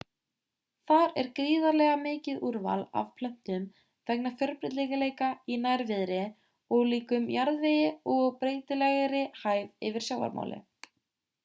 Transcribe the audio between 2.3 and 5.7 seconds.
úrval af plöntum vegna fjölbreytileika í